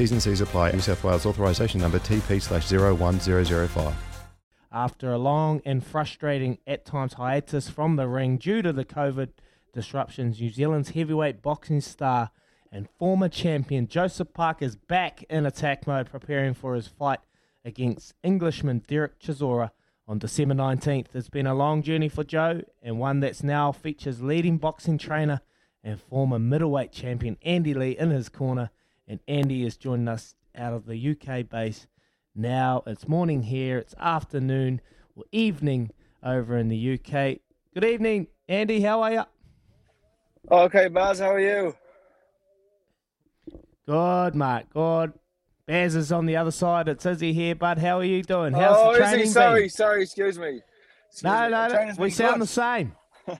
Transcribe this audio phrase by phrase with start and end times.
[0.00, 0.70] T's and C's apply.
[0.70, 3.94] New South Wales authorisation number TP slash 01005.
[4.72, 9.28] After a long and frustrating, at times, hiatus from the ring due to the COVID
[9.74, 12.30] disruptions, New Zealand's heavyweight boxing star
[12.72, 17.20] and former champion Joseph Parker is back in attack mode, preparing for his fight
[17.62, 19.70] against Englishman Derek Chisora
[20.08, 21.08] on December 19th.
[21.12, 25.42] It's been a long journey for Joe and one that's now features leading boxing trainer
[25.84, 28.70] and former middleweight champion Andy Lee in his corner.
[29.10, 31.88] And Andy is joining us out of the UK base
[32.36, 32.84] now.
[32.86, 34.80] It's morning here, it's afternoon
[35.16, 35.90] or evening
[36.22, 37.38] over in the UK.
[37.74, 38.80] Good evening, Andy.
[38.80, 39.22] How are you?
[40.48, 41.74] Okay, Baz, how are you?
[43.84, 44.66] Good, mate.
[44.72, 45.12] Good.
[45.66, 46.86] Baz is on the other side.
[46.86, 47.78] It's Izzy here, bud.
[47.78, 48.52] How are you doing?
[48.52, 49.70] How's oh, the training Izzy, sorry, been?
[49.70, 50.60] sorry, excuse me.
[51.08, 51.50] Excuse No, me.
[51.50, 51.94] no, no.
[51.98, 52.42] We sound good.
[52.42, 52.92] the same.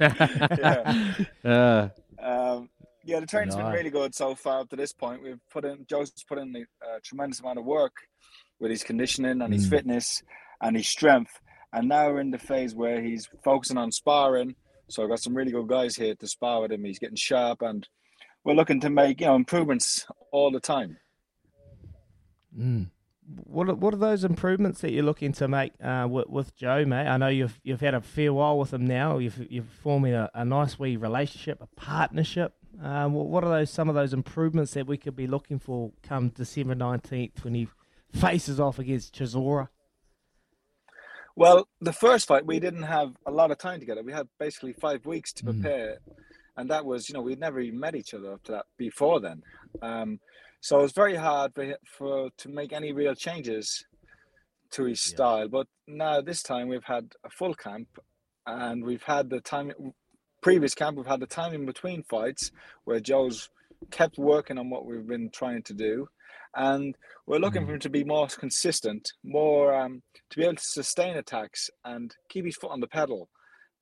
[0.00, 1.14] yeah.
[1.44, 1.88] Uh,
[2.22, 2.68] Um,
[3.04, 5.22] yeah, the training's been really good so far up to this point.
[5.22, 7.92] We've put in Joseph's put in a tremendous amount of work
[8.60, 9.70] with his conditioning and his Mm.
[9.70, 10.22] fitness
[10.60, 11.40] and his strength.
[11.72, 14.54] And now we're in the phase where he's focusing on sparring.
[14.88, 16.84] So I've got some really good guys here to spar with him.
[16.84, 17.88] He's getting sharp and
[18.44, 20.98] we're looking to make, you know, improvements all the time.
[22.56, 22.90] Mm.
[23.44, 26.84] What are, what are those improvements that you're looking to make uh, with, with Joe,
[26.84, 27.06] mate?
[27.06, 29.18] I know you've you've had a fair while with him now.
[29.18, 32.52] You've you've forming a, a nice wee relationship, a partnership.
[32.82, 35.92] Uh, what, what are those some of those improvements that we could be looking for
[36.02, 37.68] come December nineteenth when he
[38.12, 39.68] faces off against Chisora?
[41.36, 44.02] Well, the first fight we didn't have a lot of time together.
[44.02, 45.62] We had basically five weeks to Mm.
[45.62, 45.98] prepare,
[46.56, 49.20] and that was you know we'd never even met each other up to that before
[49.20, 49.42] then.
[49.80, 50.18] Um,
[50.60, 53.84] so it was very hard for, for to make any real changes
[54.72, 55.14] to his Yeah.
[55.14, 55.48] style.
[55.48, 57.88] But now this time we've had a full camp,
[58.46, 59.72] and we've had the time.
[60.42, 62.50] Previous camp we've had the time in between fights
[62.84, 63.48] where Joe's
[63.90, 66.08] kept working on what we've been trying to do,
[66.56, 70.62] and we're looking for him to be more consistent, more um, to be able to
[70.62, 73.28] sustain attacks and keep his foot on the pedal.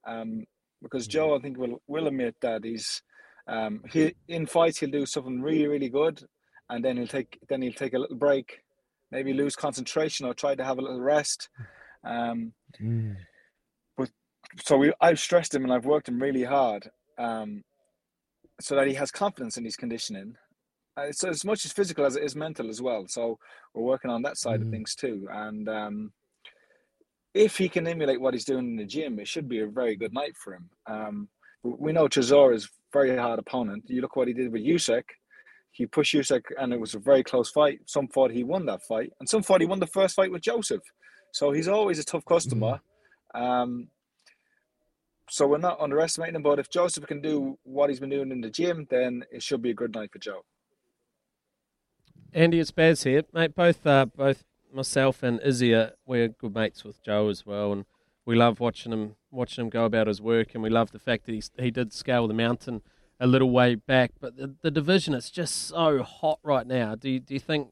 [0.06, 0.44] Um,
[0.82, 3.02] because Joe, I think, will will admit that he's
[3.46, 6.22] um, he in fights he'll do something really really good,
[6.68, 8.60] and then he'll take then he'll take a little break,
[9.10, 11.48] maybe lose concentration or try to have a little rest.
[12.04, 13.16] Um, Mm.
[14.58, 17.62] So we I've stressed him and I've worked him really hard, um,
[18.60, 20.36] so that he has confidence in his conditioning.
[20.98, 23.06] Uh, it's as much as physical as it is mental as well.
[23.08, 23.38] So
[23.74, 24.72] we're working on that side of Mm.
[24.72, 25.28] things too.
[25.30, 26.12] And um,
[27.32, 29.94] if he can emulate what he's doing in the gym, it should be a very
[29.96, 30.68] good night for him.
[30.86, 31.28] Um,
[31.62, 33.84] we know Chisora is a very hard opponent.
[33.86, 35.04] You look what he did with Usyk.
[35.70, 37.80] He pushed Usyk, and it was a very close fight.
[37.86, 40.42] Some thought he won that fight, and some thought he won the first fight with
[40.42, 40.82] Joseph.
[41.32, 42.80] So he's always a tough customer.
[43.34, 43.88] Um,
[45.30, 48.40] so we're not underestimating him, but if Joseph can do what he's been doing in
[48.40, 50.44] the gym, then it should be a good night for Joe.
[52.32, 53.54] Andy, it's Baz here, mate.
[53.54, 57.84] Both uh, both myself and Izzy are we're good mates with Joe as well, and
[58.24, 61.26] we love watching him watching him go about his work, and we love the fact
[61.26, 62.82] that he he did scale the mountain
[63.18, 64.12] a little way back.
[64.20, 66.94] But the, the division is just so hot right now.
[66.94, 67.68] Do you, do you think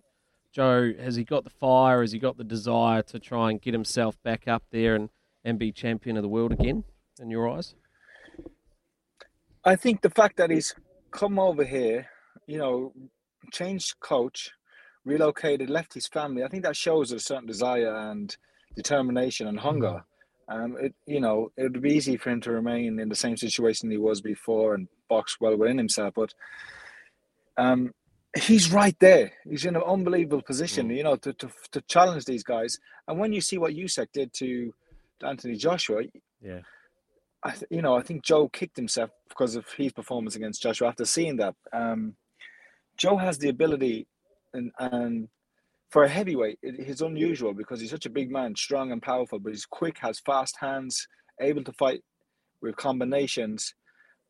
[0.53, 2.03] Joe has he got the fire?
[2.03, 5.09] Has he got the desire to try and get himself back up there and,
[5.45, 6.85] and be champion of the world again?
[7.21, 7.75] In your eyes,
[9.65, 10.75] I think the fact that he's
[11.11, 12.07] come over here,
[12.47, 12.93] you know,
[13.53, 14.51] changed coach,
[15.05, 16.45] relocated, left his family.
[16.45, 18.37] I think that shows a certain desire and
[18.77, 20.05] determination and hunger.
[20.49, 23.37] Um, it you know it would be easy for him to remain in the same
[23.37, 26.33] situation he was before and box well within himself, but
[27.59, 27.93] um,
[28.37, 29.33] he's right there.
[29.49, 32.79] He's in an unbelievable position, you know, to, to to challenge these guys.
[33.07, 34.73] And when you see what Usyk did to
[35.27, 36.03] Anthony Joshua,
[36.41, 36.61] Yeah.
[37.45, 40.89] I th- you know I think Joe kicked himself because of his performance against Joshua
[40.89, 41.55] after seeing that.
[41.73, 42.15] Um,
[42.97, 44.07] Joe has the ability,
[44.53, 45.29] and and
[45.91, 49.39] for a heavyweight, it, it's unusual because he's such a big man, strong and powerful,
[49.39, 51.07] but he's quick, has fast hands,
[51.41, 52.03] able to fight
[52.61, 53.75] with combinations.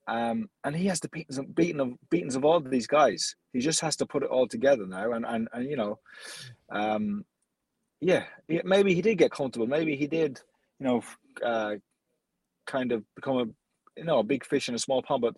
[0.06, 3.34] Um, and he has the beatings of, beaten of beatings of all these guys.
[3.52, 5.99] He just has to put it all together now, and and, and you know,
[6.70, 7.25] um,
[8.00, 9.66] yeah, yeah, maybe he did get comfortable.
[9.66, 10.40] Maybe he did,
[10.78, 11.02] you know,
[11.44, 11.75] uh,
[12.68, 13.46] kind of become a
[13.98, 15.22] you know a big fish in a small pond.
[15.22, 15.34] But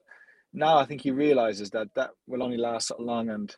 [0.53, 3.49] now I think he realizes that that will only last so long, and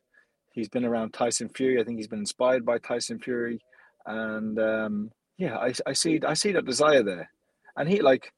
[0.53, 1.81] he's been around Tyson Fury.
[1.81, 3.59] I think he's been inspired by Tyson Fury,
[4.07, 7.31] and um, yeah, I, I see I see that desire there,
[7.77, 8.33] and he like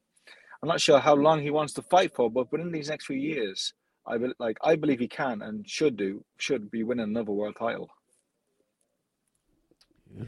[0.63, 3.17] I'm not sure how long he wants to fight for, but within these next few
[3.19, 3.75] years,
[4.07, 7.57] I be, like I believe he can and should do should be winning another world
[7.59, 7.91] title.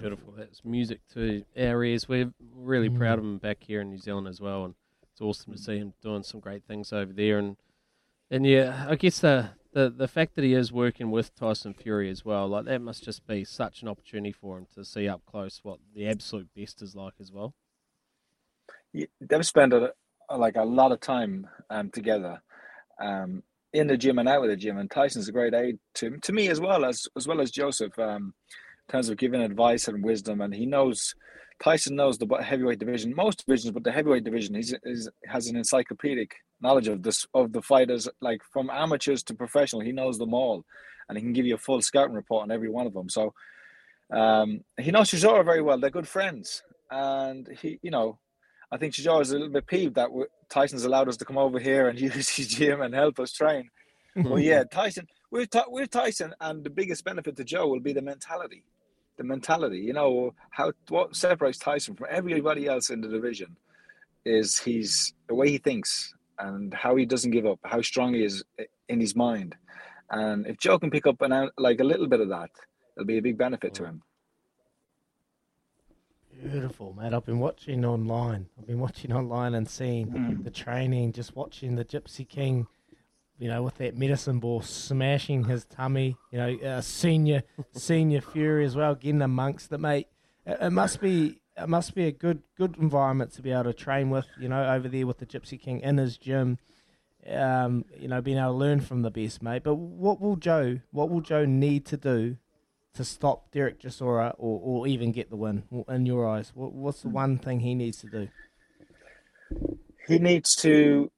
[0.00, 0.34] Beautiful.
[0.36, 2.08] That's music to our ears.
[2.08, 2.98] We're really Mm.
[2.98, 4.74] proud of him back here in New Zealand as well, and
[5.16, 7.38] it's awesome to see him doing some great things over there.
[7.38, 7.56] And
[8.30, 12.10] and yeah, I guess the the the fact that he is working with Tyson Fury
[12.10, 15.22] as well, like that must just be such an opportunity for him to see up
[15.24, 17.54] close what the absolute best is like as well.
[18.92, 19.94] Yeah, They've spent a,
[20.36, 22.42] like a lot of time um, together,
[23.00, 23.42] um,
[23.72, 24.76] in the gym and out of the gym.
[24.76, 27.98] And Tyson's a great aid to to me as well as as well as Joseph,
[27.98, 28.34] um,
[28.88, 30.40] terms of giving advice and wisdom.
[30.40, 31.14] And he knows
[31.62, 35.56] Tyson knows the heavyweight division, most divisions, but the heavyweight division, he's, is has an
[35.56, 39.82] encyclopedic knowledge of this of the fighters, like from amateurs to professional.
[39.82, 40.64] He knows them all,
[41.08, 43.08] and he can give you a full scouting report on every one of them.
[43.08, 43.34] So.
[44.08, 45.80] Um, he knows Chisora very well.
[45.80, 46.62] They're good friends,
[46.92, 48.20] and he, you know,
[48.70, 50.10] I think Chisora is a little bit peeved that
[50.48, 53.68] Tyson's allowed us to come over here and use his gym and help us train.
[54.14, 58.00] well, yeah, Tyson, we're, we're Tyson, and the biggest benefit to Joe will be the
[58.00, 58.62] mentality.
[59.16, 63.56] The mentality, you know, how what separates Tyson from everybody else in the division
[64.24, 68.24] is he's the way he thinks and how he doesn't give up, how strong he
[68.24, 68.44] is
[68.88, 69.54] in his mind.
[70.10, 72.50] And if Joe can pick up an like a little bit of that,
[72.96, 74.02] it'll be a big benefit to him.
[76.42, 77.14] Beautiful, mate.
[77.14, 78.46] I've been watching online.
[78.58, 80.44] I've been watching online and seeing mm.
[80.44, 82.66] the training, just watching the Gypsy King,
[83.38, 86.16] you know, with that medicine ball smashing his tummy.
[86.30, 87.42] You know, uh, senior
[87.72, 90.08] senior Fury as well, getting amongst it, mate.
[90.44, 93.74] It, it must be it must be a good good environment to be able to
[93.74, 94.26] train with.
[94.38, 96.58] You know, over there with the Gypsy King in his gym.
[97.28, 99.64] Um, you know, being able to learn from the best, mate.
[99.64, 100.78] But what will Joe?
[100.92, 102.36] What will Joe need to do
[102.94, 106.52] to stop Derek Chisora or, or even get the win in your eyes?
[106.54, 108.28] What, what's the one thing he needs to do?
[110.06, 111.10] he needs to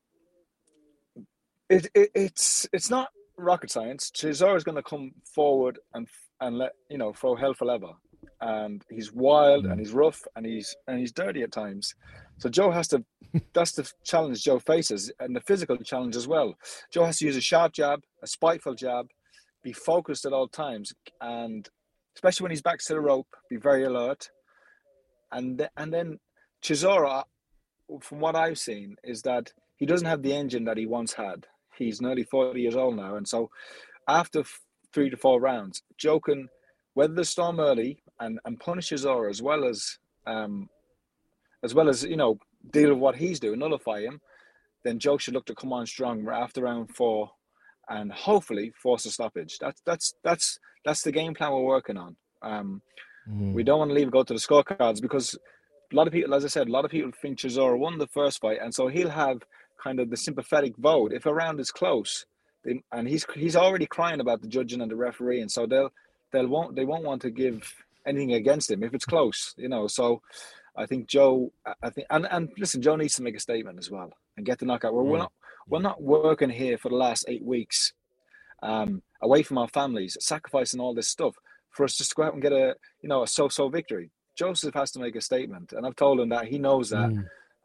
[1.69, 4.11] it, it it's it's not rocket science.
[4.11, 6.07] Chisora is going to come forward and
[6.41, 7.93] and let you know throw hell for leather.
[8.41, 9.73] And he's wild mm.
[9.73, 11.95] and he's rough and he's and he's dirty at times.
[12.39, 13.05] So joe has to
[13.55, 16.55] that's the challenge joe faces and the physical challenge as well.
[16.93, 19.09] Joe has to use a sharp jab a spiteful jab
[19.63, 21.69] be focused at all times and
[22.15, 24.31] especially when he's back to the rope be very alert.
[25.33, 26.19] And th- and then
[26.63, 27.25] Chisora
[28.01, 31.47] from what I've seen, is that he doesn't have the engine that he once had.
[31.79, 33.17] He's nearly 40 years old now.
[33.17, 33.51] And so
[34.09, 34.45] after
[34.93, 36.49] three to four rounds, Joe can
[36.95, 40.69] weather the storm early and, and punish Chisora as well as um,
[41.65, 42.39] as well as, you know,
[42.71, 44.21] deal with what he's doing, nullify him.
[44.85, 47.31] Then Joe should look to come on strong after round four
[47.89, 49.59] and hopefully force a stoppage.
[49.59, 52.17] That's that's that's that's the game plan we're working on.
[52.43, 52.83] Um,
[53.53, 55.37] we don't want to leave it go to the scorecards because
[55.93, 58.07] a lot of people, as I said, a lot of people think Chisora won the
[58.07, 59.43] first fight, and so he'll have
[59.83, 62.27] kind of the sympathetic vote if a round is close.
[62.65, 65.93] They, and he's he's already crying about the judging and the referee, and so they'll
[66.33, 67.73] they'll won't they won't want to give
[68.07, 69.87] anything against him if it's close, you know.
[69.87, 70.23] So
[70.77, 73.91] I think Joe, I- think, and and listen, Joe needs to make a statement as
[73.91, 74.93] well and get the knockout.
[74.95, 75.33] We're, we're not
[75.69, 77.93] we're not working here for the last eight weeks,
[78.63, 81.37] um, away from our families, sacrificing all this stuff
[81.71, 84.11] for us just to go out and get a you know a so-so victory.
[84.37, 87.11] Joseph has to make a statement, and I've told him that he knows that.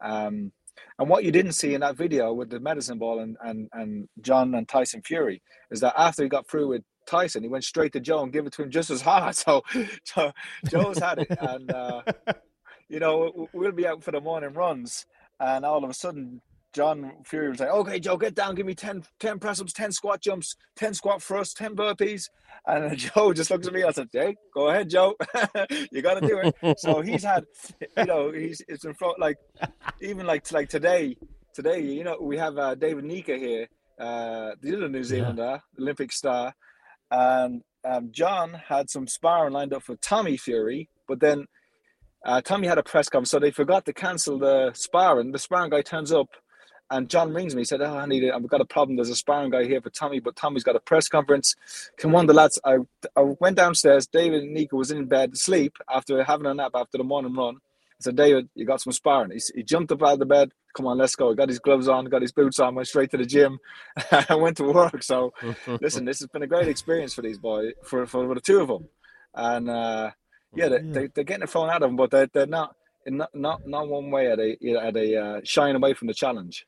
[0.00, 0.52] Um,
[0.98, 4.08] and what you didn't see in that video with the medicine ball and, and, and
[4.20, 7.92] John and Tyson Fury is that after he got through with Tyson, he went straight
[7.92, 9.34] to Joe and gave it to him just as hard.
[9.44, 9.62] So,
[10.04, 10.32] so
[10.68, 12.02] Joe's had it, and uh,
[12.88, 15.06] you know we'll be out for the morning runs,
[15.40, 16.40] and all of a sudden
[16.74, 19.92] John Fury was like, okay, Joe, get down, give me 10, 10 press ups, 10
[19.92, 22.28] squat jumps, 10 squat thrusts, 10 burpees.
[22.66, 23.84] And Joe just looks at me.
[23.84, 25.14] I said, hey, go ahead, Joe.
[25.92, 26.80] you got to do it.
[26.80, 27.44] So he's had,
[27.96, 29.36] you know, he's, it's in front, like,
[30.00, 31.16] even like, like today,
[31.54, 33.68] today, you know, we have uh, David Nyika here,
[34.00, 35.80] uh, the other New Zealander, yeah.
[35.80, 36.52] Olympic star.
[37.10, 41.46] And um, John had some sparring lined up for Tommy Fury, but then
[42.26, 45.30] uh, Tommy had a press conference, so they forgot to cancel the sparring.
[45.30, 46.28] The sparring guy turns up
[46.94, 47.62] and John rings me.
[47.62, 48.32] He said, "Oh, I need it.
[48.32, 48.96] I've got a problem.
[48.96, 51.56] There's a sparring guy here for Tommy, but Tommy's got a press conference.
[51.96, 52.78] Come on, the lads." I,
[53.16, 54.06] I went downstairs.
[54.06, 57.56] David and Nyika was in bed asleep after having a nap after the morning run.
[57.56, 60.52] I said, "David, you got some sparring." He, he jumped up out of the bed.
[60.76, 61.30] Come on, let's go.
[61.30, 63.58] He got his gloves on, got his boots on, went straight to the gym,
[64.10, 65.02] and went to work.
[65.02, 65.34] So,
[65.80, 68.68] listen, this has been a great experience for these boys, for for the two of
[68.68, 68.88] them,
[69.34, 70.10] and uh,
[70.54, 72.76] yeah, they, they, are getting it out of them, but they're, they're not.
[73.06, 76.66] not not not one way are they are they uh, shying away from the challenge.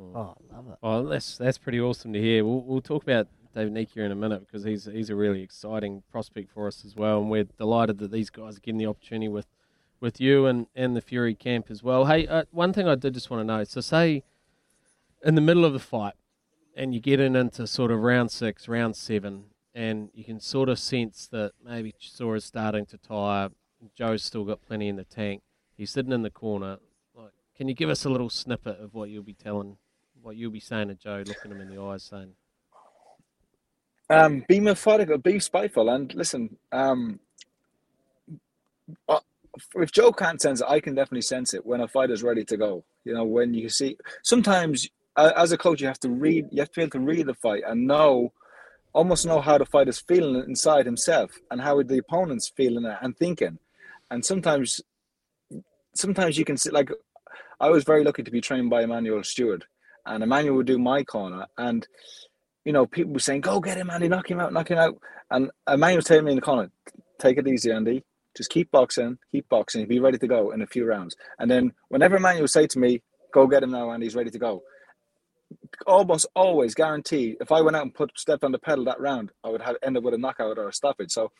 [0.00, 0.16] Mm.
[0.16, 0.78] Oh, love it.
[0.82, 2.44] Well, that's that's pretty awesome to hear.
[2.44, 6.02] We'll, we'll talk about David Nyika in a minute because he's he's a really exciting
[6.10, 9.28] prospect for us as well, and we're delighted that these guys are getting the opportunity
[9.28, 9.46] with
[10.00, 12.06] with you and, and the Fury camp as well.
[12.06, 13.62] Hey, uh, one thing I did just want to know.
[13.64, 14.24] So, say
[15.24, 16.14] in the middle of the fight,
[16.74, 19.44] and you get in into sort of round six, round seven,
[19.74, 23.50] and you can sort of sense that maybe Chisora's starting to tire.
[23.94, 25.42] Joe's still got plenty in the tank.
[25.76, 26.78] He's sitting in the corner.
[27.56, 29.76] Can you give us a little snippet of what you'll be telling
[30.22, 32.32] what you'll be saying to Joe, looking him in the eyes, saying?
[34.08, 36.56] Um, be methodical, be spiteful, and listen.
[36.70, 37.18] Um,
[39.74, 42.56] if Joe can't sense it, I can definitely sense it when a fighter's ready to
[42.56, 42.84] go.
[43.04, 46.60] You know, when you see, sometimes uh, as a coach, you have to read, you
[46.60, 48.32] have to be able to read the fight and know,
[48.92, 53.58] almost know how the fighter's feeling inside himself and how the opponent's feeling and thinking.
[54.10, 54.80] And sometimes,
[55.94, 56.90] sometimes you can see, like,
[57.62, 59.66] I was very lucky to be trained by Emanuel Steward,
[60.04, 61.86] and Emanuel would do my corner, and
[62.64, 64.08] you know people were saying, "Go get him, Andy!
[64.08, 64.52] Knock him out!
[64.52, 64.98] Knock him out!"
[65.30, 66.72] And Emanuel was telling me in the corner,
[67.20, 68.02] "Take it easy, Andy.
[68.36, 69.86] Just keep boxing, keep boxing.
[69.86, 72.78] Be ready to go in a few rounds." And then whenever Emanuel would say to
[72.80, 73.00] me,
[73.32, 74.06] "Go get him now, Andy!
[74.06, 74.64] He's ready to go,"
[75.86, 79.30] almost always guaranteed, if I went out and put stepped on the pedal that round,
[79.44, 81.12] I would have end up with a knockout or a stoppage.
[81.12, 81.30] So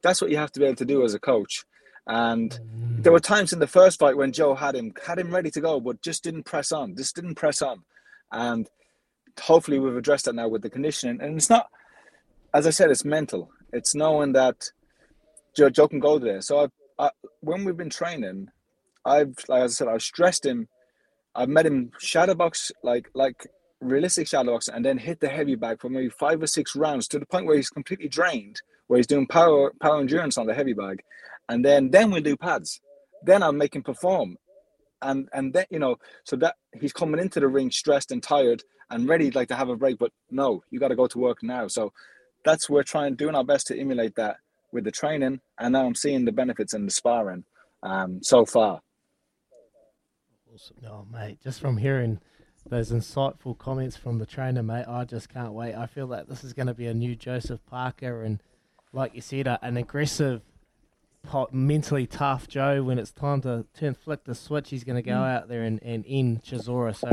[0.00, 1.66] that's what you have to be able to do as a coach.
[2.06, 3.02] And mm.
[3.02, 5.60] there were times in the first fight when Joe had him had him ready to
[5.60, 6.96] go, but just didn't press on.
[6.96, 7.82] Just didn't press on.
[8.32, 8.68] And
[9.40, 11.20] hopefully we've addressed that now with the conditioning.
[11.20, 11.68] And it's not,
[12.54, 13.50] as I said, it's mental.
[13.72, 14.70] It's knowing that
[15.56, 16.40] Joe, Joe can go there.
[16.40, 17.10] So I, I,
[17.40, 18.48] when we've been training,
[19.04, 20.68] I've, like I said, I've stressed him.
[21.34, 23.46] I've met him shadowbox, like like
[23.80, 27.18] realistic shadowbox, and then hit the heavy bag for maybe five or six rounds to
[27.18, 30.72] the point where he's completely drained, where he's doing power power endurance on the heavy
[30.72, 31.02] bag,
[31.48, 32.80] and then then we'll do pads.
[33.22, 34.36] Then I'll make him perform,
[35.02, 38.62] and and then you know so that he's coming into the ring stressed and tired
[38.90, 39.98] and ready like to have a break.
[39.98, 41.68] But no you got to go to work now.
[41.68, 41.92] So
[42.44, 44.36] that's we're trying doing our best to emulate that
[44.72, 45.40] with the training.
[45.58, 47.44] And now i'm seeing the benefits in the sparring
[47.82, 48.80] um, so far.
[50.52, 50.76] Awesome.
[50.86, 52.20] Oh mate just from hearing
[52.68, 55.74] those insightful comments from the trainer mate i just can't wait.
[55.74, 58.42] I feel that this is going to be a new joseph parker and
[58.92, 60.42] like you said an aggressive
[61.52, 64.70] mentally tough Joe when it's time to turn flick the switch.
[64.70, 65.36] He's going to go mm.
[65.36, 66.94] out there and, and end Chisora.
[66.94, 67.08] So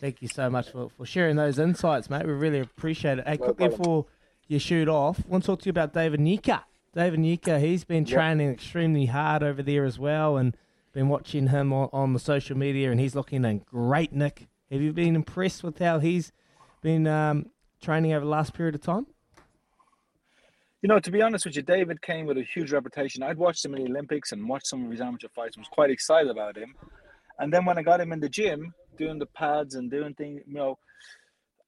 [0.00, 2.26] thank you so much for, for sharing those insights, mate.
[2.26, 3.26] We really appreciate it.
[3.26, 4.06] Hey, quickly before
[4.48, 6.62] you shoot off, I want to talk to you about David Nyika.
[6.94, 10.56] David Nyika, he's been training extremely hard over there as well and
[10.92, 14.48] been watching him on, on the social media and he's looking in great nick.
[14.70, 16.32] Have you been impressed with how he's
[16.80, 17.50] been um,
[17.82, 19.06] training over the last period of time?
[20.86, 23.24] You know, to be honest with you, David came with a huge reputation.
[23.24, 25.56] I'd watched him in the Olympics and watched some of his amateur fights.
[25.58, 26.76] I was quite excited about him.
[27.40, 30.42] And then when I got him in the gym, doing the pads and doing things,
[30.46, 30.78] you know,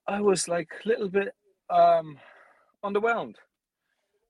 [0.06, 1.34] I was like a little bit
[1.68, 2.16] um,
[2.84, 3.34] underwhelmed.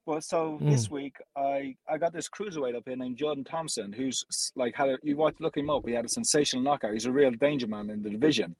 [0.07, 0.71] Well, so mm.
[0.71, 4.25] this week I I got this cruiserweight up here named Jordan Thompson, who's
[4.57, 5.87] like had a, you want to look him up.
[5.87, 6.95] He had a sensational knockout.
[6.95, 8.57] He's a real danger man in the division,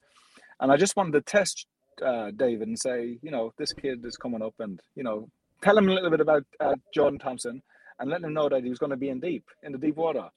[0.59, 1.65] and I just wanted to test
[2.05, 5.27] uh, David and say, you know, this kid is coming up, and you know,
[5.61, 7.61] tell him a little bit about uh, Jordan Thompson
[7.99, 9.95] and let him know that he was going to be in deep, in the deep
[9.95, 10.29] water.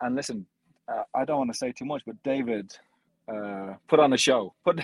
[0.00, 0.46] And listen,
[0.88, 2.76] uh, I don't want to say too much, but David
[3.32, 4.80] uh, put on a show, put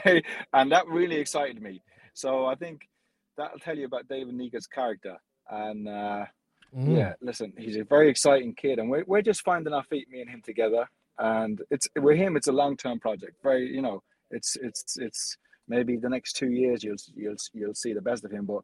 [0.52, 1.82] and that really excited me.
[2.14, 2.88] So I think
[3.36, 5.16] that'll tell you about David Nyika's character.
[5.50, 6.26] And uh,
[6.76, 6.96] mm.
[6.96, 10.20] yeah, listen, he's a very exciting kid, and we're we're just finding our feet, me
[10.20, 10.88] and him together.
[11.18, 13.36] And it's with him, it's a long term project.
[13.42, 15.36] Very, you know, it's it's it's
[15.68, 18.62] maybe the next two years you'll you'll you'll see the best of him, but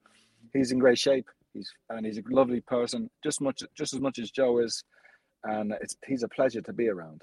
[0.53, 1.27] he's in great shape.
[1.53, 4.85] He's and he's a lovely person, just much just as much as Joe is,
[5.45, 7.23] and it's he's a pleasure to be around.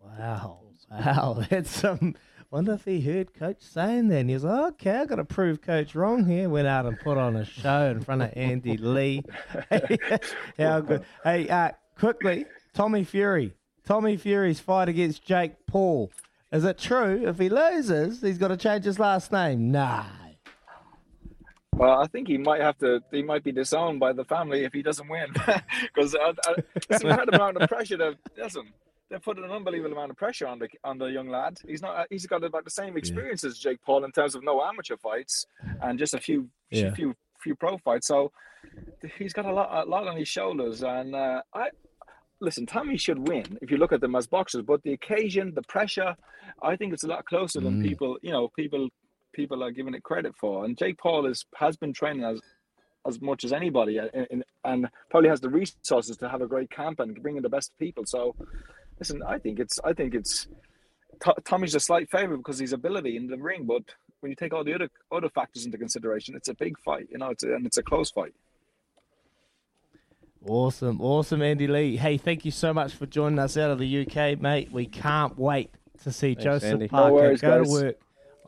[0.00, 2.14] Wow, wow, that's um.
[2.52, 4.18] Wonder if he heard Coach saying that.
[4.18, 6.50] And he like, okay, I've got to prove Coach wrong here.
[6.50, 9.22] Went out and put on a show in front of Andy Lee.
[10.58, 11.02] How good.
[11.24, 12.44] Hey, uh, quickly,
[12.74, 13.54] Tommy Fury.
[13.86, 16.12] Tommy Fury's fight against Jake Paul.
[16.52, 19.72] Is it true if he loses, he's got to change his last name?
[19.72, 20.04] Nah.
[21.82, 23.00] Well, I think he might have to.
[23.10, 25.28] He might be disowned by the family if he doesn't win,
[25.94, 26.46] because it's
[27.00, 27.96] an incredible amount of pressure.
[27.98, 28.66] To, listen,
[29.10, 31.58] they put an unbelievable amount of pressure on the on the young lad.
[31.66, 31.94] He's not.
[31.96, 34.96] uh, He's got about the same experience as Jake Paul in terms of no amateur
[34.96, 35.46] fights
[35.82, 36.94] and just a few Yeah.
[36.94, 38.06] few few pro fights.
[38.06, 38.30] So
[39.18, 40.84] he's got a lot a lot on his shoulders.
[40.84, 41.70] And uh, I
[42.40, 44.62] listen, Tommy should win if you look at them as boxers.
[44.62, 46.14] But the occasion, the pressure,
[46.62, 47.88] I think it's a lot closer than Mm.
[47.88, 48.18] people.
[48.22, 48.88] You know, people
[49.32, 50.64] people are giving it credit for.
[50.64, 52.40] And Jake Paul is has been training as
[53.06, 56.46] as much as anybody, uh, in, in, and probably has the resources to have a
[56.46, 58.04] great camp and bring in the best people.
[58.06, 58.34] So,
[58.98, 60.46] listen, I think it's I think it's
[61.24, 63.82] To- Tommy's a slight favorite because his ability in the ring, but
[64.20, 67.18] when you take all the other other factors into consideration, it's a big fight, you
[67.18, 68.34] know, it's a, and it's a close fight.
[70.46, 71.96] Awesome, awesome, Andy Lee.
[71.96, 74.72] Hey, thank you so much for joining us out of the UK, mate.
[74.72, 75.70] We can't wait
[76.02, 76.84] to see Thanks, Joseph Andy.
[76.86, 77.68] No Parker worries, go guys.
[77.68, 77.98] to work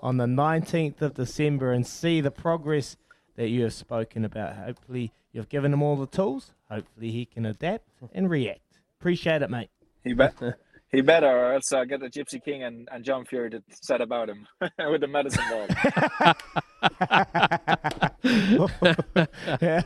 [0.04, 2.98] on the 19th of December and see the progress
[3.36, 4.54] that you have spoken about.
[4.54, 6.52] Hopefully, you've given him all the tools.
[6.70, 8.60] Hopefully, he can adapt and react.
[9.00, 9.70] Appreciate it, mate.
[10.04, 10.34] He bet
[10.92, 14.02] he better, or else uh, get the Gypsy King and, and John Fury to set
[14.02, 15.66] about him with the medicine ball.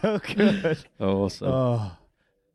[0.03, 0.79] How good.
[0.99, 1.49] Awesome.
[1.49, 1.93] Oh,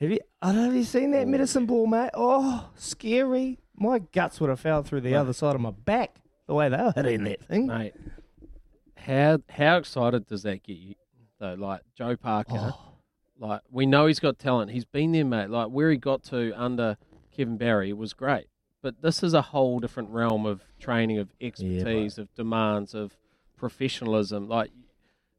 [0.00, 2.10] have you, I don't know, have you seen that oh, medicine ball, mate?
[2.14, 3.58] Oh, scary.
[3.76, 6.16] My guts would have fell through the other side of my back
[6.46, 7.66] the way they were hitting that thing.
[7.66, 7.94] Mate,
[8.96, 10.94] how how excited does that get you?
[11.38, 12.94] Though, like Joe Parker, Oh.
[13.38, 14.70] like we know he's got talent.
[14.70, 15.50] He's been there, mate.
[15.50, 16.96] Like where he got to under
[17.36, 18.46] Kevin Barry was great,
[18.82, 23.16] but this is a whole different realm of training, of expertise, of demands, of
[23.56, 24.48] professionalism.
[24.48, 24.70] Like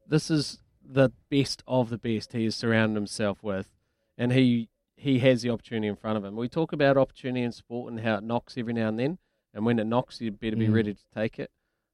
[0.06, 3.74] this is the best of the best he has surrounded himself with,
[4.16, 6.34] and he he has the opportunity in front of him.
[6.36, 9.18] We talk about opportunity in sport and how it knocks every now and then,
[9.54, 10.74] and when it knocks, you better be Mm.
[10.74, 11.50] ready to take it.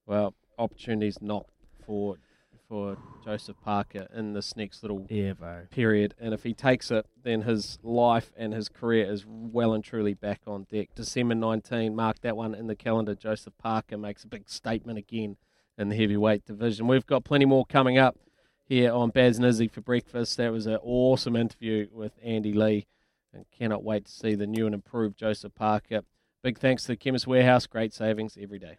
[0.07, 1.53] Well, opportunities knocked
[1.85, 2.17] for
[2.69, 5.67] for Joseph Parker in this next little Yeah, bro.
[5.71, 9.85] period, and if he takes it, then his life and his career is well and
[9.85, 10.91] truly back on deck.
[10.95, 13.15] December 19, mark that one in the calendar.
[13.15, 15.37] Joseph Parker makes a big statement again
[15.77, 16.87] in the heavyweight division.
[16.87, 18.17] We've got plenty more coming up
[18.65, 20.37] here on Baz and Izzy for breakfast.
[20.37, 22.87] That was an awesome interview with Andy Lee,
[23.33, 26.03] and cannot wait to see the new and improved Joseph Parker.
[26.43, 27.67] Big thanks to the Chemist Warehouse.
[27.67, 28.79] Great savings every day.